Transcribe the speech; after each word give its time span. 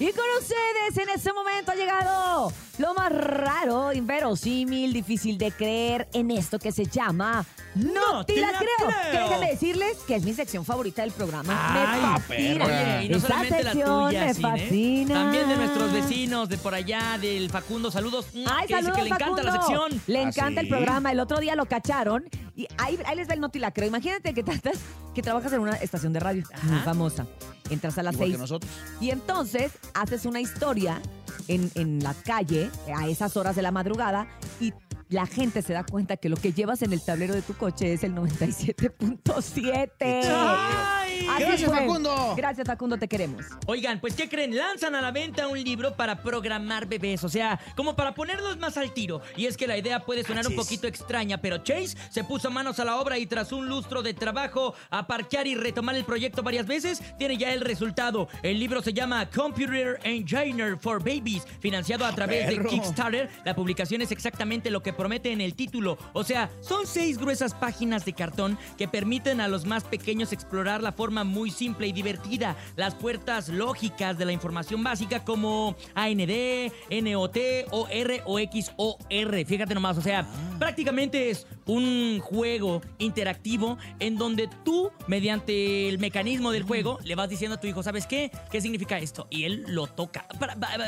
Y 0.00 0.12
con 0.12 0.24
ustedes 0.40 0.96
en 0.96 1.08
este 1.12 1.32
momento 1.32 1.72
ha 1.72 1.74
llegado 1.74 2.52
lo 2.78 2.94
más 2.94 3.10
raro, 3.10 3.92
inverosímil, 3.92 4.92
difícil 4.92 5.36
de 5.38 5.50
creer 5.50 6.08
en 6.12 6.30
esto 6.30 6.60
que 6.60 6.70
se 6.70 6.86
llama 6.86 7.44
No, 7.74 8.24
te 8.24 8.36
la, 8.40 8.50
creo. 8.50 8.88
Que 9.10 9.18
déjenme 9.18 9.50
decirles 9.50 9.96
que 10.06 10.14
es 10.14 10.22
mi 10.22 10.34
sección 10.34 10.64
favorita 10.64 11.02
del 11.02 11.10
programa. 11.10 11.52
Ay, 11.52 12.00
me 12.00 12.20
fascina. 12.20 13.02
Y 13.02 13.08
no 13.08 13.16
Esta 13.16 13.28
solamente 13.28 13.62
la 13.64 13.72
sección 13.72 14.06
tuya, 14.06 14.24
me 14.24 14.34
Cine. 14.34 14.48
fascina. 14.50 15.14
También 15.14 15.48
de 15.48 15.56
nuestros 15.56 15.92
vecinos, 15.92 16.48
de 16.48 16.58
por 16.58 16.74
allá, 16.74 17.18
del 17.20 17.50
Facundo. 17.50 17.90
Saludos. 17.90 18.26
Ay, 18.34 18.68
que 18.68 18.76
dice 18.76 18.86
saludos, 18.86 18.96
que 18.98 19.02
le 19.02 19.10
encanta 19.10 19.42
la 19.42 19.52
sección. 19.52 20.02
Le 20.06 20.18
¿Ah, 20.20 20.22
encanta 20.28 20.60
el 20.60 20.66
sí? 20.66 20.70
programa. 20.72 21.10
El 21.10 21.18
otro 21.18 21.40
día 21.40 21.56
lo 21.56 21.66
cacharon 21.66 22.24
y 22.54 22.68
ahí, 22.78 22.96
ahí 23.04 23.16
les 23.16 23.28
va 23.28 23.34
el 23.34 23.40
no 23.40 23.48
te 23.48 23.58
la 23.58 23.72
creo. 23.72 23.88
Imagínate 23.88 24.32
que 24.32 24.44
tratas, 24.44 24.78
que 25.12 25.22
trabajas 25.22 25.52
en 25.52 25.58
una 25.58 25.74
estación 25.74 26.12
de 26.12 26.20
radio 26.20 26.44
muy 26.62 26.78
famosa. 26.82 27.26
Entras 27.70 27.98
a 27.98 28.02
las 28.02 28.14
Igual 28.14 28.28
que 28.28 28.32
seis 28.34 28.40
nosotros. 28.40 28.70
y 29.00 29.10
entonces 29.10 29.72
haces 29.94 30.26
una 30.26 30.40
historia 30.40 31.00
en, 31.48 31.70
en 31.74 32.02
la 32.02 32.14
calle 32.14 32.70
a 32.94 33.08
esas 33.08 33.36
horas 33.36 33.56
de 33.56 33.62
la 33.62 33.70
madrugada 33.70 34.26
y 34.60 34.72
la 35.08 35.26
gente 35.26 35.62
se 35.62 35.72
da 35.72 35.84
cuenta 35.84 36.16
que 36.18 36.28
lo 36.28 36.36
que 36.36 36.52
llevas 36.52 36.82
en 36.82 36.92
el 36.92 37.02
tablero 37.02 37.34
de 37.34 37.40
tu 37.42 37.54
coche 37.54 37.92
es 37.94 38.04
el 38.04 38.14
97.7. 38.14 41.07
Así 41.28 41.44
Gracias, 41.44 41.70
fue. 41.70 41.78
Facundo. 41.78 42.34
Gracias, 42.36 42.66
Facundo, 42.66 42.96
te 42.96 43.08
queremos. 43.08 43.44
Oigan, 43.66 44.00
pues 44.00 44.14
¿qué 44.14 44.28
creen? 44.28 44.56
Lanzan 44.56 44.94
a 44.94 45.00
la 45.00 45.10
venta 45.10 45.48
un 45.48 45.62
libro 45.62 45.94
para 45.94 46.22
programar 46.22 46.86
bebés, 46.86 47.24
o 47.24 47.28
sea, 47.28 47.58
como 47.76 47.96
para 47.96 48.14
ponerlos 48.14 48.58
más 48.58 48.76
al 48.76 48.92
tiro. 48.92 49.20
Y 49.36 49.46
es 49.46 49.56
que 49.56 49.66
la 49.66 49.76
idea 49.76 50.04
puede 50.04 50.24
sonar 50.24 50.46
un 50.46 50.54
poquito 50.54 50.86
extraña, 50.86 51.38
pero 51.38 51.58
Chase 51.58 51.96
se 52.10 52.24
puso 52.24 52.50
manos 52.50 52.78
a 52.78 52.84
la 52.84 52.96
obra 52.96 53.18
y 53.18 53.26
tras 53.26 53.52
un 53.52 53.68
lustro 53.68 54.02
de 54.02 54.14
trabajo 54.14 54.74
a 54.90 55.06
parquear 55.06 55.46
y 55.46 55.54
retomar 55.54 55.94
el 55.94 56.04
proyecto 56.04 56.42
varias 56.42 56.66
veces, 56.66 57.02
tiene 57.18 57.36
ya 57.36 57.52
el 57.52 57.60
resultado. 57.60 58.28
El 58.42 58.58
libro 58.58 58.82
se 58.82 58.92
llama 58.92 59.28
Computer 59.30 59.98
Engineer 60.04 60.78
for 60.78 60.98
Babies, 60.98 61.44
financiado 61.60 62.04
a 62.04 62.14
través 62.14 62.48
de 62.48 62.56
perro. 62.56 62.70
Kickstarter. 62.70 63.30
La 63.44 63.54
publicación 63.54 64.02
es 64.02 64.12
exactamente 64.12 64.70
lo 64.70 64.82
que 64.82 64.92
promete 64.92 65.32
en 65.32 65.40
el 65.40 65.54
título. 65.54 65.98
O 66.12 66.24
sea, 66.24 66.50
son 66.60 66.86
seis 66.86 67.18
gruesas 67.18 67.54
páginas 67.54 68.04
de 68.04 68.12
cartón 68.12 68.58
que 68.76 68.88
permiten 68.88 69.40
a 69.40 69.48
los 69.48 69.64
más 69.64 69.84
pequeños 69.84 70.32
explorar 70.32 70.82
la 70.82 70.92
forma 70.92 71.07
muy 71.08 71.50
simple 71.50 71.86
y 71.86 71.92
divertida, 71.92 72.56
las 72.76 72.94
puertas 72.94 73.48
lógicas 73.48 74.18
de 74.18 74.24
la 74.24 74.32
información 74.32 74.82
básica 74.84 75.24
como 75.24 75.74
AND, 75.94 76.70
NOT, 76.90 77.36
OR 77.70 78.22
o 78.26 78.38
XOR. 78.38 79.44
Fíjate 79.46 79.74
nomás, 79.74 79.96
o 79.96 80.02
sea, 80.02 80.26
prácticamente 80.58 81.30
es 81.30 81.46
un 81.66 82.20
juego 82.20 82.82
interactivo 82.98 83.78
en 84.00 84.16
donde 84.16 84.48
tú, 84.64 84.90
mediante 85.06 85.88
el 85.88 85.98
mecanismo 85.98 86.52
del 86.52 86.62
juego, 86.62 86.98
le 87.04 87.14
vas 87.14 87.28
diciendo 87.28 87.56
a 87.56 87.60
tu 87.60 87.66
hijo, 87.66 87.82
¿sabes 87.82 88.06
qué? 88.06 88.30
¿Qué 88.50 88.60
significa 88.60 88.98
esto? 88.98 89.26
Y 89.30 89.44
él 89.44 89.64
lo 89.68 89.86
toca. 89.86 90.26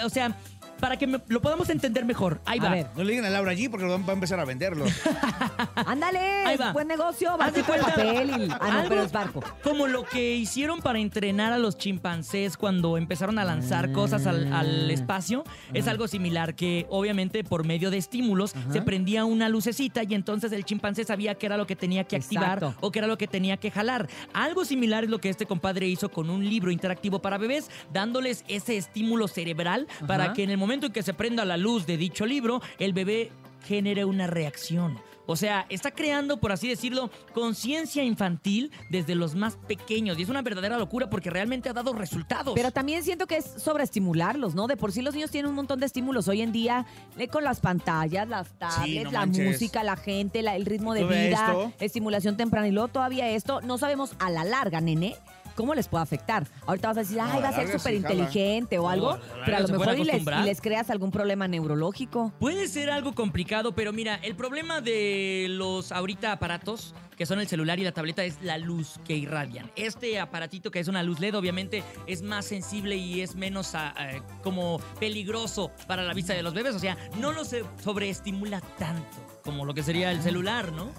O 0.04 0.10
sea, 0.10 0.36
para 0.80 0.96
que 0.96 1.06
me- 1.06 1.20
lo 1.28 1.40
podamos 1.40 1.68
entender 1.70 2.04
mejor. 2.04 2.40
Ahí 2.46 2.58
A 2.58 2.62
va. 2.64 2.70
ver. 2.70 2.86
No 2.96 3.04
le 3.04 3.10
digan 3.12 3.26
a 3.26 3.30
Laura 3.30 3.50
allí 3.52 3.68
porque 3.68 3.86
lo 3.86 3.92
van- 3.92 4.04
va 4.04 4.10
a 4.10 4.14
empezar 4.14 4.40
a 4.40 4.44
venderlo. 4.44 4.84
Ándale, 5.74 6.18
Ahí 6.46 6.56
va. 6.56 6.72
buen 6.72 6.88
negocio, 6.88 7.30
Haz 7.40 7.52
de 7.54 7.62
barquito 7.62 7.72
de 7.72 7.78
cuenta, 7.80 7.86
papel. 7.96 8.30
y- 8.30 8.50
ah, 8.50 8.58
no, 8.60 8.72
algo 8.78 8.88
pero 8.88 9.02
es 9.02 9.12
barco. 9.12 9.42
Como 9.62 9.86
lo 9.86 10.04
que 10.04 10.34
hicieron 10.36 10.80
para 10.80 10.98
entrenar 10.98 11.52
a 11.52 11.58
los 11.58 11.76
chimpancés 11.78 12.56
cuando 12.56 12.96
empezaron 12.96 13.38
a 13.38 13.44
lanzar 13.44 13.92
cosas 13.92 14.26
al, 14.26 14.52
Ah. 14.52 14.60
al 14.60 14.90
espacio, 14.90 15.44
es 15.72 15.86
algo 15.88 16.08
similar 16.08 16.54
que 16.54 16.86
obviamente 16.90 17.44
por 17.44 17.64
medio 17.64 17.90
de 17.90 17.98
estímulos 17.98 18.54
se 18.72 18.82
prendía 18.82 19.24
una 19.24 19.48
lucecita 19.48 20.02
y 20.02 20.14
entonces 20.14 20.52
el 20.52 20.64
chimpancé 20.64 21.04
sabía 21.04 21.34
qué 21.34 21.46
era 21.46 21.56
lo 21.56 21.66
que 21.66 21.76
tenía 21.76 22.04
que 22.04 22.16
activar 22.16 22.58
Exacto. 22.58 22.74
o 22.80 22.90
qué 22.90 22.98
era 23.00 23.08
lo 23.08 23.18
que 23.18 23.26
tenía 23.26 23.56
que 23.56 23.70
jalar. 23.70 24.08
Algo 24.32 24.64
similar 24.64 25.04
es 25.04 25.10
lo 25.10 25.20
que 25.20 25.28
este 25.28 25.46
compadre 25.46 25.86
hizo 25.88 26.08
con 26.10 26.30
un 26.30 26.48
libro 26.48 26.70
interactivo 26.70 27.20
para 27.20 27.38
bebés, 27.38 27.70
dándoles 27.92 28.44
ese 28.48 28.76
estímulo 28.76 29.28
cerebral 29.28 29.86
para 30.06 30.24
Ajá. 30.24 30.32
que 30.34 30.42
en 30.44 30.50
el 30.50 30.56
momento 30.58 30.69
en 30.72 30.80
que 30.92 31.02
se 31.02 31.14
prenda 31.14 31.44
la 31.44 31.56
luz 31.56 31.86
de 31.86 31.96
dicho 31.96 32.26
libro, 32.26 32.60
el 32.78 32.92
bebé 32.92 33.30
genere 33.66 34.04
una 34.04 34.26
reacción. 34.26 34.98
O 35.26 35.36
sea, 35.36 35.64
está 35.68 35.92
creando, 35.92 36.40
por 36.40 36.50
así 36.50 36.66
decirlo, 36.68 37.08
conciencia 37.34 38.02
infantil 38.02 38.72
desde 38.90 39.14
los 39.14 39.36
más 39.36 39.54
pequeños. 39.68 40.18
Y 40.18 40.22
es 40.22 40.28
una 40.28 40.42
verdadera 40.42 40.76
locura 40.76 41.08
porque 41.08 41.30
realmente 41.30 41.68
ha 41.68 41.72
dado 41.72 41.92
resultados. 41.92 42.52
Pero 42.56 42.72
también 42.72 43.04
siento 43.04 43.28
que 43.28 43.36
es 43.36 43.44
sobreestimularlos, 43.44 44.56
¿no? 44.56 44.66
De 44.66 44.76
por 44.76 44.90
sí 44.90 45.02
los 45.02 45.14
niños 45.14 45.30
tienen 45.30 45.50
un 45.50 45.54
montón 45.54 45.78
de 45.78 45.86
estímulos 45.86 46.26
hoy 46.26 46.42
en 46.42 46.50
día, 46.50 46.84
eh, 47.16 47.28
con 47.28 47.44
las 47.44 47.60
pantallas, 47.60 48.26
las 48.28 48.58
tablets, 48.58 49.04
no 49.04 49.10
la 49.12 49.20
manches. 49.20 49.46
música, 49.46 49.84
la 49.84 49.96
gente, 49.96 50.42
la- 50.42 50.56
el 50.56 50.66
ritmo 50.66 50.94
de 50.94 51.02
¿Tú 51.02 51.06
ves 51.08 51.28
vida, 51.28 51.46
esto? 51.46 51.72
estimulación 51.78 52.36
temprana 52.36 52.66
y 52.66 52.72
luego 52.72 52.88
todavía 52.88 53.28
esto, 53.30 53.60
no 53.60 53.78
sabemos 53.78 54.12
a 54.18 54.30
la 54.30 54.42
larga, 54.42 54.80
nene. 54.80 55.14
¿Cómo 55.54 55.74
les 55.74 55.88
puede 55.88 56.02
afectar? 56.02 56.46
Ahorita 56.66 56.88
vas 56.88 56.96
a 56.96 57.00
decir, 57.00 57.18
ay, 57.20 57.42
va 57.42 57.48
a 57.48 57.52
ser 57.52 57.70
súper 57.70 57.94
inteligente 57.94 58.78
o 58.78 58.88
algo, 58.88 59.18
pero 59.44 59.56
a 59.56 59.60
lo 59.60 59.68
mejor 59.68 59.94
y 59.94 60.04
les, 60.04 60.08
acostumbrar. 60.08 60.42
y 60.42 60.46
les 60.46 60.60
creas 60.60 60.90
algún 60.90 61.10
problema 61.10 61.48
neurológico. 61.48 62.32
Puede 62.38 62.68
ser 62.68 62.90
algo 62.90 63.14
complicado, 63.14 63.74
pero 63.74 63.92
mira, 63.92 64.16
el 64.16 64.36
problema 64.36 64.80
de 64.80 65.46
los 65.50 65.92
ahorita 65.92 66.32
aparatos, 66.32 66.94
que 67.16 67.26
son 67.26 67.40
el 67.40 67.48
celular 67.48 67.78
y 67.78 67.84
la 67.84 67.92
tableta, 67.92 68.24
es 68.24 68.40
la 68.42 68.58
luz 68.58 69.00
que 69.04 69.16
irradian. 69.16 69.70
Este 69.76 70.18
aparatito, 70.18 70.70
que 70.70 70.80
es 70.80 70.88
una 70.88 71.02
luz 71.02 71.20
LED, 71.20 71.36
obviamente 71.36 71.82
es 72.06 72.22
más 72.22 72.46
sensible 72.46 72.96
y 72.96 73.20
es 73.20 73.34
menos 73.34 73.74
ah, 73.74 73.94
ah, 73.96 74.10
como 74.42 74.78
peligroso 74.98 75.70
para 75.86 76.02
la 76.02 76.14
vista 76.14 76.32
de 76.32 76.42
los 76.42 76.54
bebés. 76.54 76.74
O 76.74 76.78
sea, 76.78 76.96
no 77.18 77.32
lo 77.32 77.44
sobreestimula 77.44 78.60
tanto 78.78 79.30
como 79.44 79.64
lo 79.64 79.74
que 79.74 79.82
sería 79.82 80.10
el 80.10 80.22
celular, 80.22 80.72
¿no? 80.72 80.90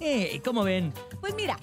Eh, 0.00 0.40
¿Cómo 0.44 0.64
ven? 0.64 0.92
Pues 1.20 1.34
mira, 1.34 1.58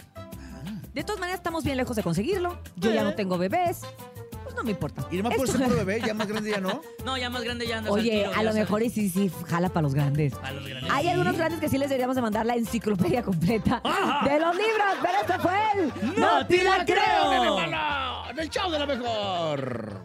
de 0.97 1.03
todas 1.03 1.19
maneras 1.19 1.39
estamos 1.39 1.63
bien 1.63 1.77
lejos 1.77 1.95
de 1.95 2.03
conseguirlo. 2.03 2.57
Yo 2.75 2.91
ya 2.91 3.03
no 3.03 3.13
tengo 3.15 3.37
bebés. 3.37 3.81
Pues 4.43 4.55
no 4.55 4.63
me 4.63 4.71
importa. 4.71 5.05
Y 5.11 5.21
puede 5.21 5.35
Esto- 5.35 5.57
ser 5.57 5.63
puro 5.67 5.75
bebé, 5.77 6.01
ya 6.05 6.13
más 6.13 6.27
grande 6.27 6.49
ya 6.51 6.59
no. 6.61 6.81
No, 7.05 7.17
ya 7.17 7.29
más 7.29 7.43
grande 7.43 7.67
ya 7.67 7.77
andas 7.79 7.93
al 7.93 7.99
Oye, 7.99 8.11
tiro, 8.11 8.29
a 8.29 8.35
ya 8.35 8.43
lo 8.43 8.49
sabes. 8.49 8.55
mejor 8.55 8.83
y 8.83 8.89
sí, 8.89 9.09
sí, 9.09 9.31
jala 9.47 9.69
para 9.69 9.81
los 9.83 9.93
grandes. 9.93 10.33
A 10.41 10.51
los 10.51 10.65
grandes. 10.67 10.91
Hay 10.91 11.07
algunos 11.09 11.35
grandes 11.37 11.59
que 11.59 11.69
sí 11.69 11.77
les 11.77 11.89
deberíamos 11.89 12.15
de 12.15 12.21
mandar 12.21 12.45
la 12.45 12.55
enciclopedia 12.55 13.23
completa 13.23 13.81
Ajá. 13.83 14.27
de 14.29 14.39
los 14.39 14.55
libros, 14.55 14.93
pero 15.01 15.13
esto 15.21 15.39
fue 15.41 15.57
el 15.75 16.19
¡No 16.19 16.47
te 16.47 16.63
la 16.63 16.85
creo! 16.85 17.67
¡No, 17.67 18.33
¡Del 18.33 18.49
show 18.49 18.69
de 18.71 18.79
la 18.79 18.85
mejor! 18.85 20.01